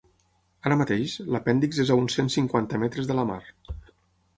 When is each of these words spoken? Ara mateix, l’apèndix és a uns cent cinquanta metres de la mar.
Ara 0.69 0.77
mateix, 0.79 1.13
l’apèndix 1.35 1.83
és 1.85 1.91
a 1.97 2.01
uns 2.05 2.19
cent 2.21 2.35
cinquanta 2.41 2.85
metres 2.87 3.13
de 3.13 3.23
la 3.23 3.33
mar. 3.33 3.41